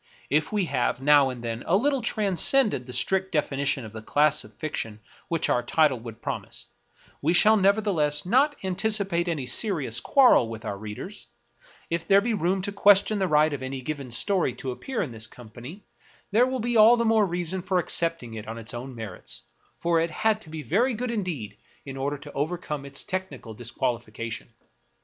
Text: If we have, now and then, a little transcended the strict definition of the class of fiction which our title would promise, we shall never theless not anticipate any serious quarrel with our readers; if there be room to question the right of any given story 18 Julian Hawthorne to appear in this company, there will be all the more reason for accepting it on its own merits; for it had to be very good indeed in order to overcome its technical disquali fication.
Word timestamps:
If 0.31 0.51
we 0.51 0.65
have, 0.65 0.99
now 0.99 1.29
and 1.29 1.43
then, 1.43 1.63
a 1.67 1.77
little 1.77 2.01
transcended 2.01 2.87
the 2.87 2.91
strict 2.91 3.31
definition 3.31 3.85
of 3.85 3.93
the 3.93 4.01
class 4.01 4.43
of 4.43 4.55
fiction 4.55 4.99
which 5.27 5.47
our 5.47 5.61
title 5.61 5.99
would 5.99 6.23
promise, 6.23 6.65
we 7.21 7.33
shall 7.33 7.55
never 7.55 7.83
theless 7.83 8.25
not 8.25 8.55
anticipate 8.63 9.27
any 9.27 9.45
serious 9.45 9.99
quarrel 9.99 10.49
with 10.49 10.65
our 10.65 10.75
readers; 10.75 11.27
if 11.91 12.07
there 12.07 12.19
be 12.19 12.33
room 12.33 12.63
to 12.63 12.71
question 12.71 13.19
the 13.19 13.27
right 13.27 13.53
of 13.53 13.61
any 13.61 13.81
given 13.83 14.09
story 14.09 14.49
18 14.53 14.57
Julian 14.57 14.57
Hawthorne 14.57 14.73
to 14.73 14.79
appear 14.83 15.01
in 15.03 15.11
this 15.11 15.27
company, 15.27 15.83
there 16.31 16.47
will 16.47 16.59
be 16.59 16.75
all 16.75 16.97
the 16.97 17.05
more 17.05 17.27
reason 17.27 17.61
for 17.61 17.77
accepting 17.77 18.33
it 18.33 18.47
on 18.47 18.57
its 18.57 18.73
own 18.73 18.95
merits; 18.95 19.43
for 19.81 19.99
it 19.99 20.09
had 20.09 20.41
to 20.41 20.49
be 20.49 20.63
very 20.63 20.95
good 20.95 21.11
indeed 21.11 21.57
in 21.85 21.95
order 21.95 22.17
to 22.17 22.33
overcome 22.33 22.87
its 22.87 23.03
technical 23.03 23.55
disquali 23.55 24.03
fication. 24.03 24.47